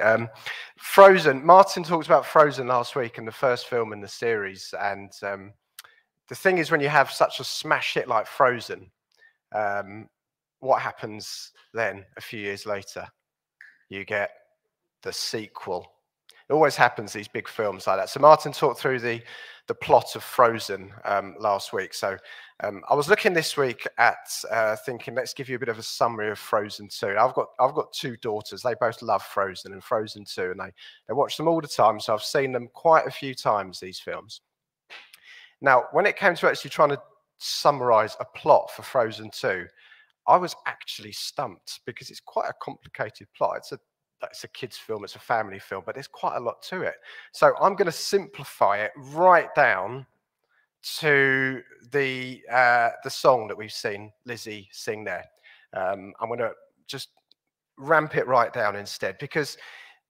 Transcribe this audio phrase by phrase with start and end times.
[0.00, 0.28] Um,
[0.78, 1.44] Frozen.
[1.44, 5.52] Martin talked about Frozen last week in the first film in the series, and um,
[6.28, 8.90] the thing is, when you have such a smash hit like Frozen,
[9.52, 10.08] um,
[10.60, 12.04] what happens then?
[12.16, 13.06] A few years later,
[13.88, 14.30] you get
[15.02, 15.92] the sequel.
[16.48, 18.10] It always happens these big films like that.
[18.10, 19.22] So Martin talked through the
[19.66, 21.94] the plot of Frozen um, last week.
[21.94, 22.16] So
[22.62, 25.78] um, I was looking this week at uh, thinking, let's give you a bit of
[25.78, 27.16] a summary of Frozen 2.
[27.18, 28.62] I've got I've got two daughters.
[28.62, 30.70] They both love Frozen and Frozen 2, and they
[31.08, 32.00] they watch them all the time.
[32.00, 33.80] So I've seen them quite a few times.
[33.80, 34.42] These films.
[35.62, 37.02] Now, when it came to actually trying to
[37.38, 39.66] summarize a plot for Frozen 2,
[40.26, 43.58] I was actually stumped because it's quite a complicated plot.
[43.58, 43.78] It's a
[44.24, 46.96] it's a kids film, it's a family film, but there's quite a lot to it.
[47.32, 50.06] So I'm going to simplify it right down
[50.82, 51.62] to
[51.92, 55.24] the uh, the song that we've seen Lizzie sing there.
[55.72, 56.52] Um, I'm going to
[56.86, 57.10] just
[57.76, 59.56] ramp it right down instead because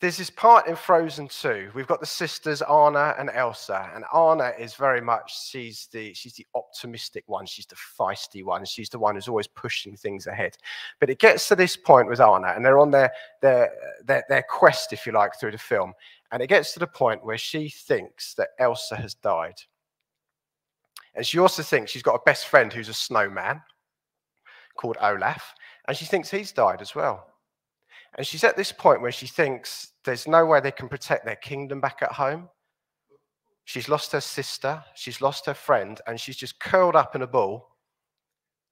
[0.00, 1.72] there's this part in Frozen 2.
[1.74, 6.32] We've got the sisters Anna and Elsa, and Anna is very much she's the she's
[6.32, 7.44] the optimistic one.
[7.44, 8.64] She's the feisty one.
[8.64, 10.56] She's the one who's always pushing things ahead.
[11.00, 13.70] But it gets to this point with Anna, and they're on their their
[14.02, 15.92] their, their quest, if you like, through the film,
[16.32, 19.60] and it gets to the point where she thinks that Elsa has died,
[21.14, 23.60] and she also thinks she's got a best friend who's a snowman
[24.76, 25.54] called Olaf,
[25.88, 27.26] and she thinks he's died as well.
[28.16, 31.36] And she's at this point where she thinks there's no way they can protect their
[31.36, 32.48] kingdom back at home.
[33.64, 37.26] She's lost her sister, she's lost her friend, and she's just curled up in a
[37.26, 37.68] ball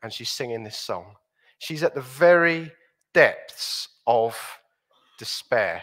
[0.03, 1.15] and she's singing this song.
[1.59, 2.73] She's at the very
[3.15, 4.37] depths of
[5.19, 5.83] despair.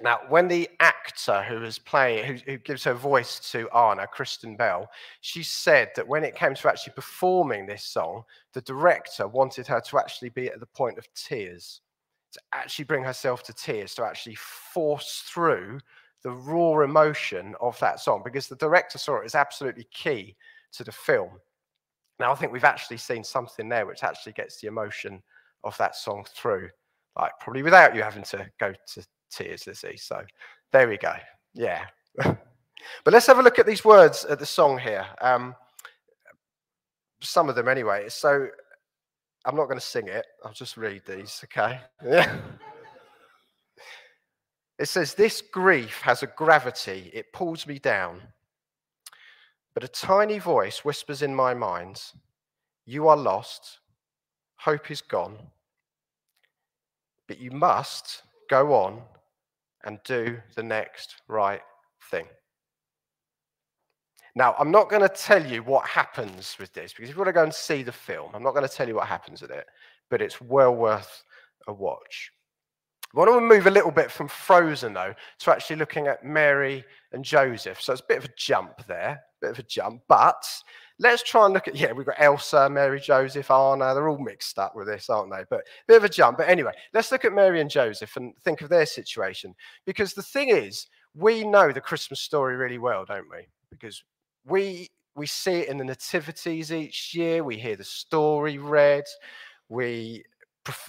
[0.00, 4.56] Now, when the actor who is playing, who, who, gives her voice to Anna, Kristen
[4.56, 4.88] Bell,
[5.22, 9.80] she said that when it came to actually performing this song, the director wanted her
[9.80, 11.80] to actually be at the point of tears
[12.32, 15.80] to actually bring herself to tears, to actually force through
[16.22, 20.36] the raw emotion of that song, because the director saw it as absolutely key
[20.72, 21.30] to the film.
[22.20, 25.22] Now, I think we've actually seen something there which actually gets the emotion
[25.64, 26.68] of that song through,
[27.16, 29.96] like probably without you having to go to tears, Lizzie.
[29.96, 30.22] So
[30.72, 31.14] there we go.
[31.54, 31.84] Yeah.
[32.16, 32.38] but
[33.06, 35.06] let's have a look at these words at the song here.
[35.20, 35.54] Um,
[37.20, 38.08] some of them, anyway.
[38.08, 38.48] So
[39.44, 40.26] I'm not going to sing it.
[40.44, 41.80] I'll just read these, okay?
[42.04, 42.38] Yeah.
[44.78, 48.20] it says, This grief has a gravity, it pulls me down.
[49.74, 52.02] But a tiny voice whispers in my mind,
[52.84, 53.78] You are lost,
[54.56, 55.38] hope is gone.
[57.26, 59.02] But you must go on
[59.84, 61.60] and do the next right
[62.10, 62.26] thing.
[64.34, 67.28] Now, I'm not going to tell you what happens with this because if you want
[67.28, 69.50] to go and see the film, I'm not going to tell you what happens with
[69.50, 69.66] it,
[70.10, 71.24] but it's well worth
[71.66, 72.30] a watch.
[73.14, 76.84] I want to move a little bit from Frozen, though, to actually looking at Mary
[77.12, 77.80] and Joseph.
[77.80, 80.02] So it's a bit of a jump there, a bit of a jump.
[80.08, 80.44] But
[80.98, 83.94] let's try and look at, yeah, we've got Elsa, Mary, Joseph, Anna.
[83.94, 85.44] They're all mixed up with this, aren't they?
[85.48, 86.38] But a bit of a jump.
[86.38, 89.54] But anyway, let's look at Mary and Joseph and think of their situation.
[89.86, 93.46] Because the thing is, we know the Christmas story really well, don't we?
[93.70, 94.02] Because
[94.44, 97.42] we we see it in the nativities each year.
[97.42, 99.04] We hear the story read.
[99.68, 100.24] We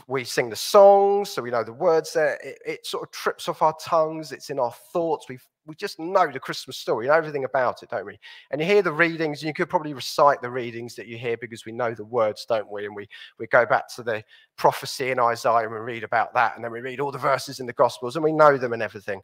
[0.07, 2.37] we sing the songs, so we know the words there.
[2.43, 4.31] It, it, sort of trips off our tongues.
[4.31, 5.29] It's in our thoughts.
[5.29, 5.39] We
[5.69, 8.19] we just know the Christmas story, know everything about it, don't we?
[8.52, 11.38] And you hear the readings, and you could probably recite the readings that you hear
[11.38, 12.85] because we know the words, don't we?
[12.85, 13.07] And we
[13.38, 14.24] we go back to the
[14.57, 17.59] prophecy in Isaiah and we read about that, and then we read all the verses
[17.62, 19.22] in the Gospels, and we know them and everything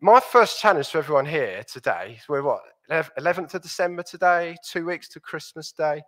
[0.00, 5.08] my first challenge to everyone here today, we're what, 11th of December today, two weeks
[5.10, 6.02] to Christmas Day.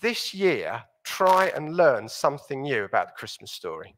[0.00, 3.96] This year, try and learn something new about the Christmas story.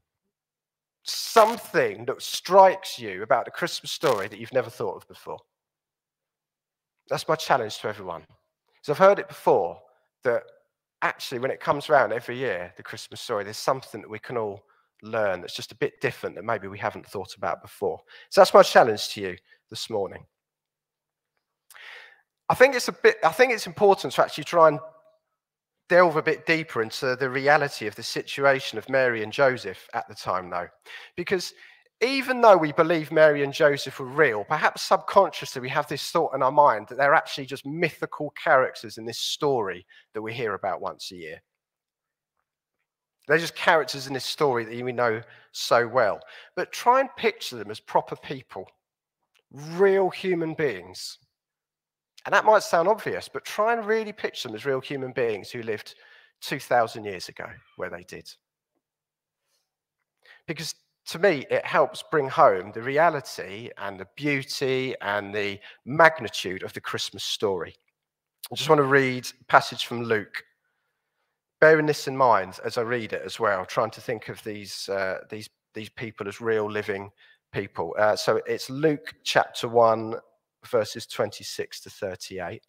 [1.05, 5.39] Something that strikes you about the Christmas story that you've never thought of before.
[7.09, 8.25] That's my challenge to everyone.
[8.83, 9.79] So I've heard it before
[10.25, 10.43] that
[11.03, 14.39] actually, when it comes around every year, the Christmas story, there's something that we can
[14.39, 14.63] all
[15.03, 18.01] learn that's just a bit different that maybe we haven't thought about before.
[18.31, 19.37] So that's my challenge to you
[19.69, 20.25] this morning.
[22.49, 24.79] I think it's a bit I think it's important to actually try and
[25.89, 30.09] delve a bit deeper into the reality of the situation of Mary and Joseph at
[30.09, 30.69] the time though.
[31.17, 31.53] Because
[32.01, 36.35] even though we believe Mary and Joseph were real, perhaps subconsciously we have this thought
[36.35, 40.55] in our mind that they're actually just mythical characters in this story that we hear
[40.55, 41.43] about once a year.
[43.27, 45.23] They're just characters in this story that we know
[45.53, 46.21] so well.
[46.57, 48.69] But try and picture them as proper people,
[49.51, 51.19] real human beings.
[52.25, 55.51] And that might sound obvious, but try and really pitch them as real human beings
[55.51, 55.95] who lived
[56.41, 58.31] 2,000 years ago where they did.
[60.47, 60.75] Because
[61.09, 66.73] to me, it helps bring home the reality and the beauty and the magnitude of
[66.73, 67.75] the Christmas story.
[68.51, 70.43] I just want to read a passage from Luke,
[71.61, 74.89] bearing this in mind as I read it as well, trying to think of these,
[74.89, 77.11] uh, these, these people as real living
[77.53, 77.95] people.
[77.99, 80.15] Uh, so it's Luke chapter 1,
[80.67, 82.63] verses 26 to 38.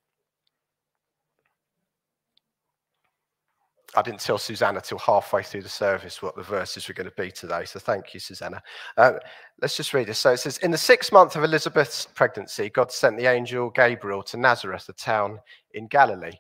[3.98, 7.22] I didn't tell Susanna till halfway through the service what the verses were going to
[7.22, 7.64] be today.
[7.66, 8.62] So thank you, Susanna.
[8.98, 9.14] Uh,
[9.62, 10.20] let's just read this.
[10.20, 14.24] So it says, In the sixth month of Elizabeth's pregnancy, God sent the angel Gabriel
[14.24, 15.40] to Nazareth, a town
[15.74, 16.38] in Galilee.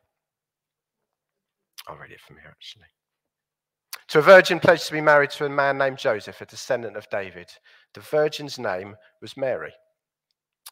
[1.87, 2.87] I'll read it from here, actually.
[4.09, 7.09] To a virgin pledged to be married to a man named Joseph, a descendant of
[7.09, 7.49] David.
[7.93, 9.73] The virgin's name was Mary.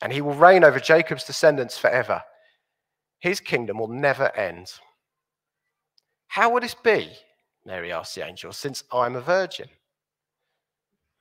[0.00, 2.22] and he will reign over Jacob's descendants forever.
[3.20, 4.72] His kingdom will never end.
[6.28, 7.10] How will this be?
[7.66, 9.68] Mary asked the angel, since I'm a virgin.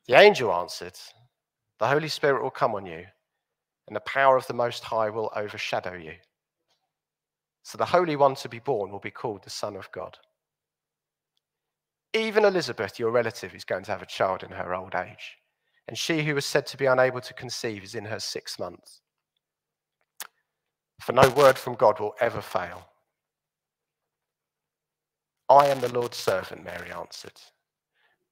[0.08, 0.98] The angel answered,
[1.80, 3.06] The Holy Spirit will come on you,
[3.88, 6.14] and the power of the Most High will overshadow you.
[7.64, 10.18] So the Holy One to be born will be called the Son of God.
[12.14, 15.38] Even Elizabeth, your relative, is going to have a child in her old age,
[15.90, 19.00] and she who was said to be unable to conceive is in her sixth month.
[21.02, 22.88] For no word from God will ever fail.
[25.50, 27.42] I am the Lord's servant, Mary answered.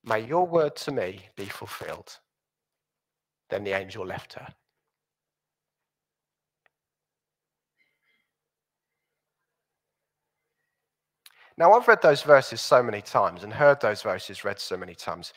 [0.05, 2.19] May your word to me be fulfilled.
[3.49, 4.47] Then the angel left her.
[11.57, 14.93] Now, I've read those verses so many times and heard those verses read so many
[14.93, 15.33] times.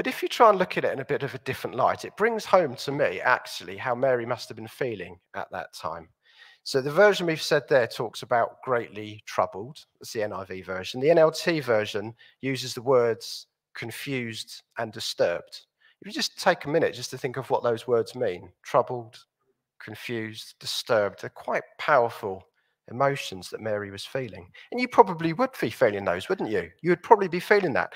[0.00, 2.06] But if you try and look at it in a bit of a different light,
[2.06, 6.08] it brings home to me actually how Mary must have been feeling at that time.
[6.64, 9.76] So the version we've said there talks about greatly troubled.
[10.00, 11.02] That's the NIV version.
[11.02, 15.66] The NLT version uses the words confused and disturbed.
[16.00, 19.18] If you just take a minute just to think of what those words mean troubled,
[19.82, 22.42] confused, disturbed, they're quite powerful
[22.90, 24.50] emotions that Mary was feeling.
[24.72, 26.70] And you probably would be feeling those, wouldn't you?
[26.80, 27.92] You would probably be feeling that.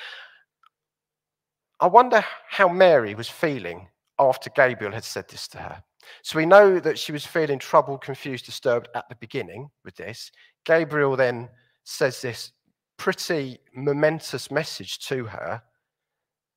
[1.80, 3.88] I wonder how Mary was feeling
[4.18, 5.82] after Gabriel had said this to her.
[6.22, 10.30] So we know that she was feeling troubled, confused, disturbed at the beginning with this.
[10.64, 11.48] Gabriel then
[11.84, 12.52] says this
[12.96, 15.62] pretty momentous message to her.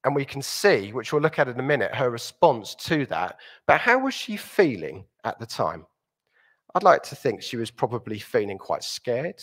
[0.04, 3.40] And we can see, which we'll look at in a minute, her response to that.
[3.66, 5.86] But how was she feeling at the time?
[6.76, 9.42] I'd like to think she was probably feeling quite scared,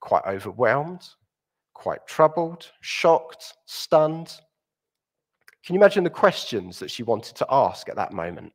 [0.00, 1.06] quite overwhelmed,
[1.74, 4.40] quite troubled, shocked, stunned.
[5.64, 8.52] Can you imagine the questions that she wanted to ask at that moment?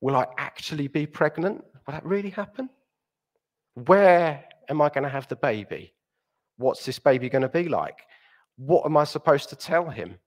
[0.00, 1.64] Will I actually be pregnant?
[1.86, 2.68] Will that really happen?
[3.86, 5.94] Where am I going to have the baby?
[6.56, 8.00] What's this baby going to be like?
[8.56, 10.18] What am I supposed to tell him?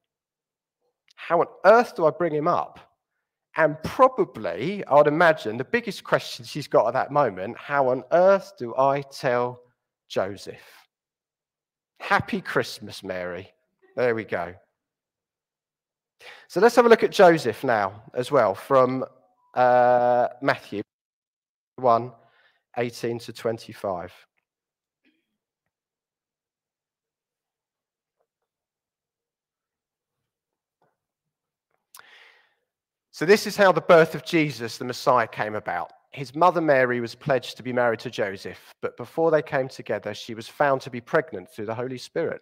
[1.16, 2.80] How on earth do I bring him up?
[3.56, 8.04] And probably, I would imagine, the biggest question she's got at that moment how on
[8.12, 9.62] earth do I tell
[10.10, 10.56] Joseph?
[12.00, 13.54] Happy Christmas, Mary.
[13.96, 14.56] There we go.
[16.54, 19.04] So let's have a look at Joseph now as well from
[19.56, 20.84] uh, Matthew
[21.78, 22.12] 1
[22.78, 24.14] 18 to 25.
[33.10, 35.92] So, this is how the birth of Jesus, the Messiah, came about.
[36.12, 40.14] His mother Mary was pledged to be married to Joseph, but before they came together,
[40.14, 42.42] she was found to be pregnant through the Holy Spirit.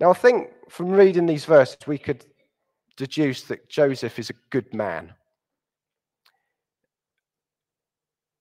[0.00, 2.24] Now, I think from reading these verses, we could
[2.96, 5.12] deduce that Joseph is a good man.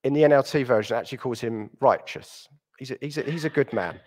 [0.03, 2.47] In the NLT version, it actually calls him righteous.
[2.79, 3.99] He's a, he's a, he's a good man.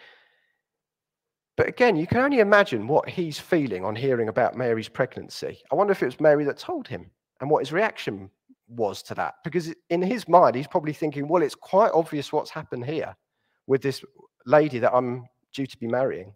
[1.57, 5.61] But again, you can only imagine what he's feeling on hearing about Mary's pregnancy.
[5.71, 7.11] I wonder if it was Mary that told him
[7.41, 8.31] and what his reaction
[8.67, 9.35] was to that.
[9.45, 13.15] Because in his mind, he's probably thinking, well, it's quite obvious what's happened here
[13.69, 14.05] with this
[14.47, 16.35] lady that I'm due to be marrying.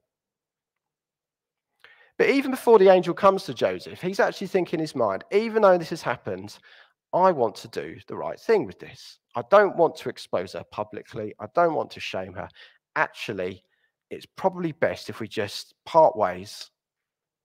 [2.19, 5.63] But even before the angel comes to Joseph, he's actually thinking in his mind, even
[5.63, 6.59] though this has happened,
[7.13, 9.19] I want to do the right thing with this.
[9.37, 11.33] I don't want to expose her publicly.
[11.39, 12.49] I don't want to shame her.
[12.97, 13.63] Actually,
[14.11, 16.71] it's probably best if we just part ways.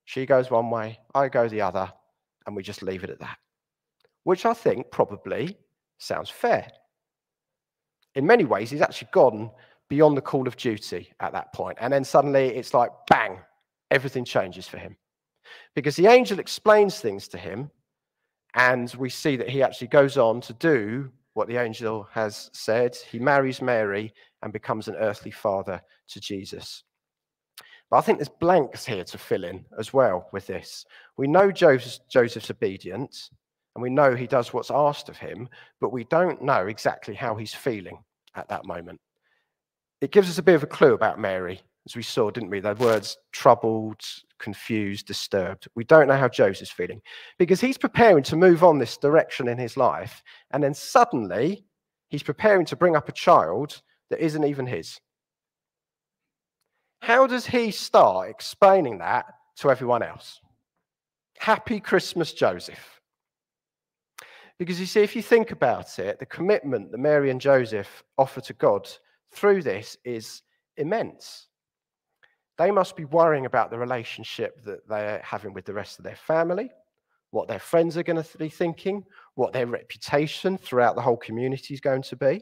[0.05, 1.91] She goes one way, I go the other,
[2.47, 3.37] and we just leave it at that.
[4.23, 5.55] Which I think probably
[5.99, 6.67] sounds fair.
[8.15, 9.51] In many ways, he's actually gone
[9.87, 11.77] beyond the call of duty at that point.
[11.79, 13.39] And then suddenly it's like, bang,
[13.93, 14.97] everything changes for him.
[15.75, 17.69] Because the angel explains things to him,
[18.55, 22.95] and we see that he actually goes on to do what the angel has said.
[22.95, 26.83] He marries Mary and becomes an earthly father to Jesus.
[27.89, 30.85] But I think there's blanks here to fill in as well with this.
[31.17, 33.29] We know Joseph's obedient,
[33.75, 35.49] and we know he does what's asked of him,
[35.81, 38.03] but we don't know exactly how he's feeling
[38.35, 38.99] at that moment.
[40.01, 42.59] It gives us a bit of a clue about Mary as we saw, didn't we?
[42.59, 44.01] The words troubled,
[44.39, 45.67] confused, disturbed.
[45.75, 47.01] We don't know how Joseph's feeling
[47.37, 50.23] because he's preparing to move on this direction in his life.
[50.51, 51.65] And then suddenly
[52.09, 54.99] he's preparing to bring up a child that isn't even his.
[57.01, 59.25] How does he start explaining that
[59.57, 60.39] to everyone else?
[61.37, 63.01] Happy Christmas, Joseph.
[64.57, 68.39] Because you see, if you think about it, the commitment that Mary and Joseph offer
[68.39, 68.87] to God
[69.33, 70.43] through this is
[70.77, 71.49] immense.
[72.57, 76.15] They must be worrying about the relationship that they're having with the rest of their
[76.15, 76.69] family,
[77.31, 79.03] what their friends are going to be thinking,
[79.35, 82.41] what their reputation throughout the whole community is going to be.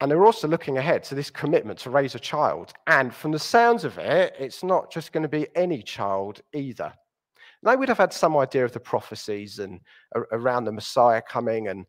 [0.00, 2.72] And they're also looking ahead to this commitment to raise a child.
[2.86, 6.92] And from the sounds of it, it's not just going to be any child either.
[7.62, 9.80] They would have had some idea of the prophecies and
[10.32, 11.84] around the Messiah coming, and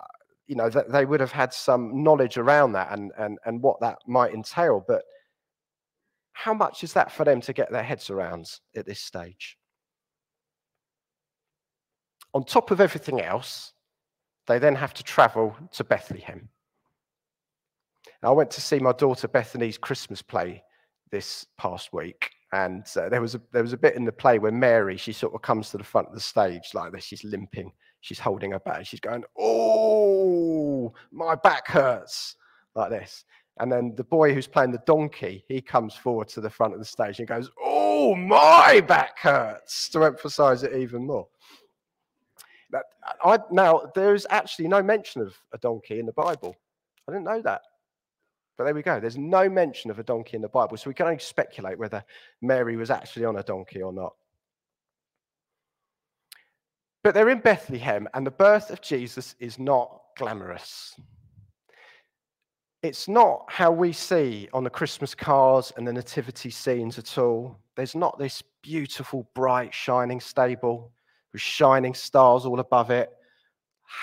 [0.00, 0.06] uh,
[0.46, 3.98] you know they would have had some knowledge around that and and and what that
[4.06, 4.84] might entail.
[4.86, 5.02] But
[6.36, 9.56] how much is that for them to get their heads around at this stage?
[12.34, 13.72] On top of everything else,
[14.46, 16.50] they then have to travel to Bethlehem.
[18.22, 20.62] I went to see my daughter Bethany's Christmas play
[21.10, 24.38] this past week, and uh, there was a there was a bit in the play
[24.38, 27.04] where Mary she sort of comes to the front of the stage like this.
[27.04, 32.36] She's limping, she's holding her back, she's going, "Oh, my back hurts,"
[32.74, 33.24] like this.
[33.58, 36.78] And then the boy who's playing the donkey, he comes forward to the front of
[36.78, 41.26] the stage and goes, Oh, my back hurts, to emphasize it even more.
[42.70, 42.80] Now,
[43.24, 46.54] I, now, there's actually no mention of a donkey in the Bible.
[47.08, 47.62] I didn't know that.
[48.58, 49.00] But there we go.
[49.00, 50.76] There's no mention of a donkey in the Bible.
[50.76, 52.04] So we can only speculate whether
[52.42, 54.14] Mary was actually on a donkey or not.
[57.02, 60.98] But they're in Bethlehem, and the birth of Jesus is not glamorous.
[62.86, 67.58] It's not how we see on the Christmas cards and the nativity scenes at all.
[67.74, 70.92] There's not this beautiful, bright, shining stable
[71.32, 73.10] with shining stars all above it,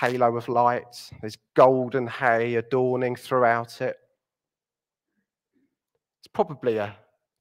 [0.02, 1.10] halo of light.
[1.22, 3.96] There's golden hay adorning throughout it.
[6.20, 6.94] It's probably a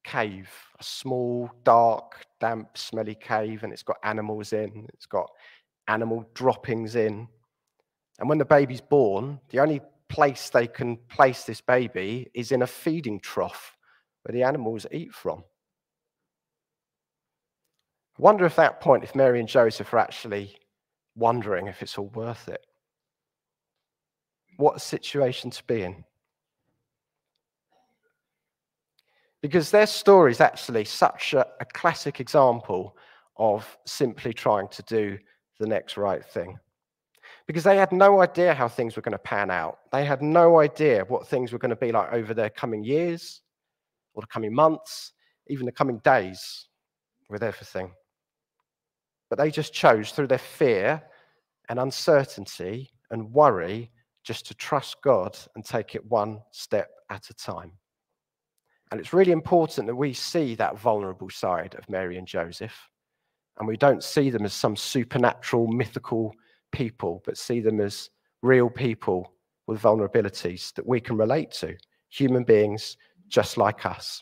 [0.06, 5.30] cave, a small, dark, damp, smelly cave, and it's got animals in, it's got
[5.90, 7.28] animal droppings in.
[8.20, 9.82] And when the baby's born, the only
[10.14, 13.76] place they can place this baby is in a feeding trough
[14.22, 15.44] where the animals eat from.
[18.20, 20.56] I wonder if that point, if Mary and Joseph are actually
[21.16, 22.64] wondering if it's all worth it.
[24.58, 26.04] What a situation to be in.
[29.42, 32.96] Because their story is actually such a, a classic example
[33.38, 35.18] of simply trying to do
[35.60, 36.60] the next right thing
[37.48, 39.80] because they had no idea how things were going to pan out.
[39.92, 43.42] They had no idea what things were going to be like over the coming years
[44.14, 45.14] or the coming months,
[45.48, 46.68] even the coming days
[47.30, 47.92] with everything.
[49.30, 51.04] But they just chose through their fear
[51.70, 53.92] and uncertainty and worry
[54.24, 57.74] just to trust God and take it one step at a time.
[58.92, 62.76] And it's really important that we see that vulnerable side of Mary and Joseph.
[63.58, 66.34] And we don't see them as some supernatural, mythical
[66.74, 68.10] people, but see them as
[68.42, 69.34] real people
[69.68, 71.78] with vulnerabilities that we can relate to,
[72.10, 72.98] human beings
[73.30, 74.22] just like us.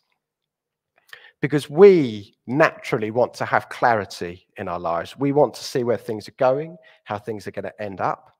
[1.42, 5.18] Because we naturally want to have clarity in our lives.
[5.18, 8.32] We want to see where things are going, how things are going to end up.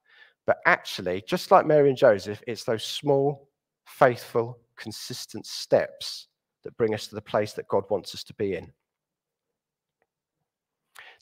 [0.46, 3.48] But actually, just like Mary and Joseph, it's those small,
[3.86, 6.28] faithful, consistent steps
[6.64, 8.72] that bring us to the place that God wants us to be in.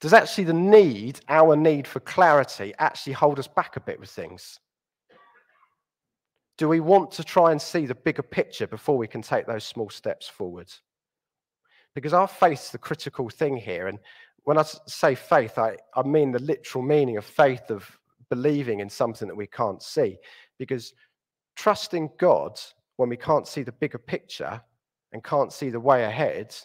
[0.01, 4.09] Does actually the need, our need for clarity, actually hold us back a bit with
[4.09, 4.59] things?
[6.57, 9.65] Do we want to try and see the bigger picture before we can take those
[9.65, 10.71] small steps forward?
[11.95, 13.87] Because our faith is the critical thing here.
[13.87, 13.99] And
[14.43, 17.89] when I say faith, I, I mean the literal meaning of faith of
[18.29, 20.17] believing in something that we can't see.
[20.57, 20.93] Because
[21.55, 22.59] trusting God
[22.95, 24.61] when we can't see the bigger picture
[25.11, 26.55] and can't see the way ahead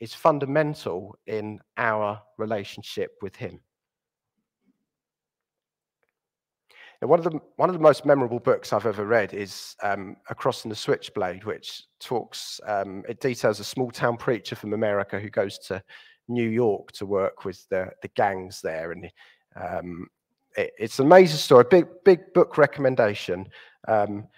[0.00, 3.60] is fundamental in our relationship with Him.
[7.00, 10.16] Now, one of the one of the most memorable books I've ever read is um,
[10.30, 15.30] Across the Switchblade, which talks um, it details a small town preacher from America who
[15.30, 15.82] goes to
[16.28, 19.10] New York to work with the the gangs there, and
[19.56, 20.06] um,
[20.56, 21.64] it, it's an amazing story.
[21.70, 23.48] Big big book recommendation.
[23.88, 24.28] Um,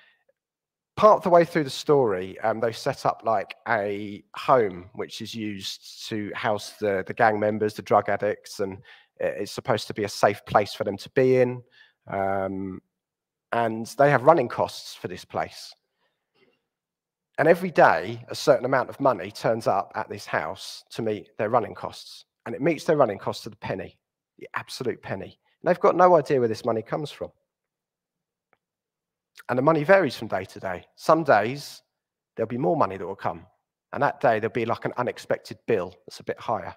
[0.97, 5.21] part of the way through the story, um, they set up like a home which
[5.21, 8.79] is used to house the, the gang members, the drug addicts, and
[9.21, 11.62] it's supposed to be a safe place for them to be in.
[12.09, 12.81] Um,
[13.53, 15.75] and they have running costs for this place.
[17.38, 21.37] And every day, a certain amount of money turns up at this house to meet
[21.37, 22.25] their running costs.
[22.47, 23.99] And it meets their running costs to the penny,
[24.38, 25.38] the absolute penny.
[25.62, 27.31] And they've got no idea where this money comes from.
[29.49, 30.87] And the money varies from day to day.
[30.97, 31.83] Some days,
[32.35, 33.47] there'll be more money that will come.
[33.93, 36.75] And that day, there'll be like an unexpected bill that's a bit higher.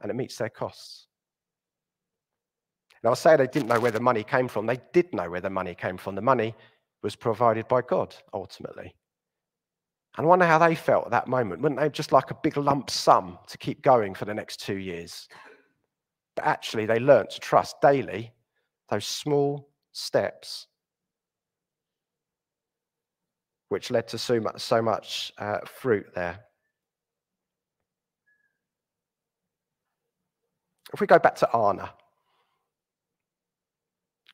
[0.00, 1.06] And it meets their costs.
[3.02, 4.66] And I'll say they didn't know where the money came from.
[4.66, 6.14] They did know where the money came from.
[6.14, 6.54] The money
[7.02, 8.94] was provided by God, ultimately.
[10.16, 11.62] And I wonder how they felt at that moment.
[11.62, 14.78] Wouldn't they just like a big lump sum to keep going for the next two
[14.78, 15.28] years?
[16.34, 18.32] But actually, they learned to trust daily
[18.88, 20.67] those small steps
[23.68, 26.40] which led to so much, so much uh, fruit there.
[30.92, 31.90] If we go back to Anna,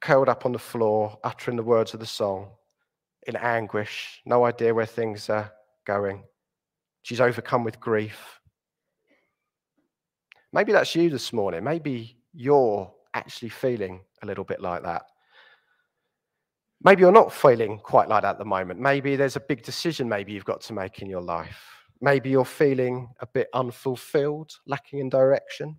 [0.01, 2.51] curled up on the floor, uttering the words of the song,
[3.27, 5.51] in anguish, no idea where things are
[5.85, 6.23] going.
[7.03, 8.41] She's overcome with grief.
[10.53, 11.65] Maybe that's you this morning.
[11.65, 15.03] Maybe you're actually feeling a little bit like that.
[16.85, 18.79] Maybe you're not feeling quite like that at the moment.
[18.79, 21.59] Maybe there's a big decision maybe you've got to make in your life.
[22.03, 25.79] Maybe you're feeling a bit unfulfilled, lacking in direction.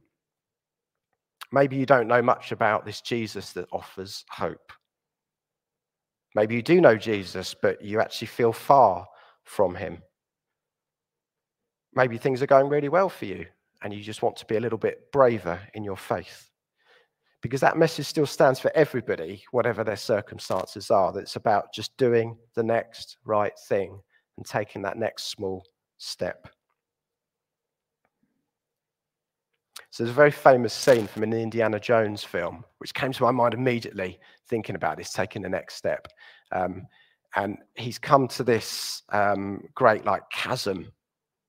[1.52, 4.74] Maybe you don't know much about this Jesus that offers hope.
[6.34, 9.06] Maybe you do know Jesus, but you actually feel far
[9.44, 10.00] from him.
[11.94, 13.46] Maybe things are going really well for you
[13.84, 16.50] and you just want to be a little bit braver in your faith
[17.46, 21.12] because that message still stands for everybody, whatever their circumstances are.
[21.12, 24.00] That it's about just doing the next right thing
[24.38, 25.64] and taking that next small
[26.00, 26.48] step.
[29.92, 33.30] So there's a very famous scene from an Indiana Jones film, which came to my
[33.30, 34.18] mind immediately
[34.50, 36.08] thinking about this, taking the next step.
[36.52, 36.88] Um,
[37.36, 40.92] and he's come to this um, great like chasm.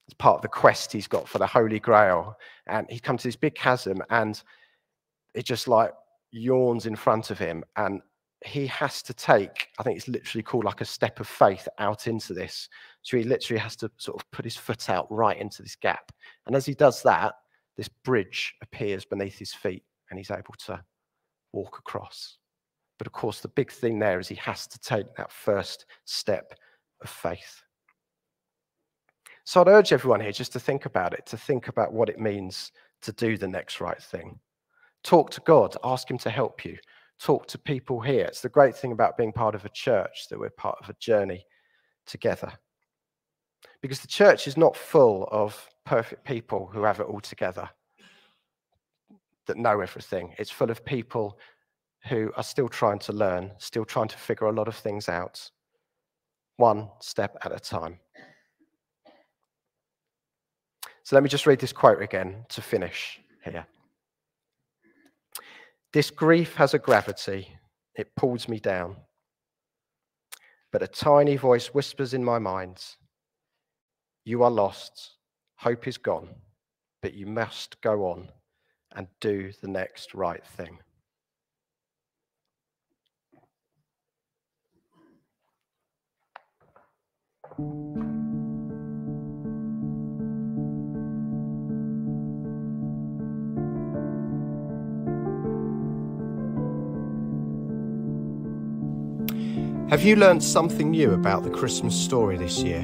[0.08, 2.36] It's part of the quest he's got for the Holy Grail.
[2.66, 4.42] And he's come to this big chasm and
[5.36, 5.92] it just like
[6.32, 8.00] yawns in front of him and
[8.44, 12.06] he has to take i think it's literally called like a step of faith out
[12.06, 12.68] into this.
[13.02, 16.10] So he literally has to sort of put his foot out right into this gap.
[16.46, 17.34] And as he does that
[17.76, 20.82] this bridge appears beneath his feet and he's able to
[21.52, 22.38] walk across.
[22.98, 26.54] But of course the big thing there is he has to take that first step
[27.02, 27.62] of faith.
[29.44, 32.18] So i'd urge everyone here just to think about it to think about what it
[32.18, 32.72] means
[33.02, 34.40] to do the next right thing
[35.06, 36.76] Talk to God, ask Him to help you.
[37.20, 38.24] Talk to people here.
[38.24, 40.94] It's the great thing about being part of a church that we're part of a
[40.94, 41.46] journey
[42.06, 42.52] together.
[43.80, 47.70] Because the church is not full of perfect people who have it all together,
[49.46, 50.34] that know everything.
[50.38, 51.38] It's full of people
[52.08, 55.52] who are still trying to learn, still trying to figure a lot of things out,
[56.56, 58.00] one step at a time.
[61.04, 63.68] So let me just read this quote again to finish here.
[65.96, 67.56] This grief has a gravity,
[67.94, 68.96] it pulls me down.
[70.70, 72.84] but a tiny voice whispers in my mind
[74.22, 75.16] You are lost,
[75.56, 76.28] hope is gone,
[77.00, 78.28] but you must go on
[78.94, 80.80] and do the next right thing.
[99.88, 102.80] Have you learned something new about the Christmas story this year?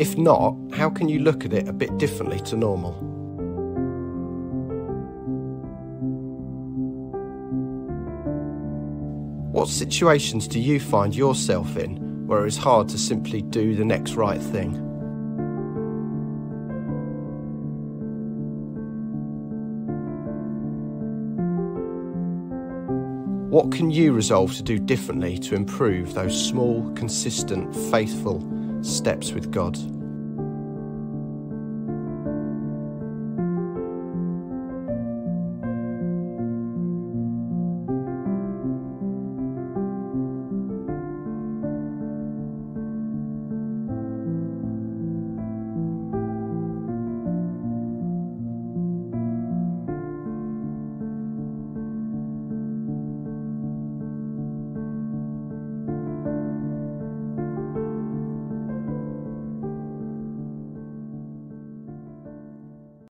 [0.00, 2.92] If not, how can you look at it a bit differently to normal?
[9.52, 14.14] What situations do you find yourself in where it's hard to simply do the next
[14.14, 14.87] right thing?
[23.58, 28.40] What can you resolve to do differently to improve those small, consistent, faithful
[28.84, 29.76] steps with God?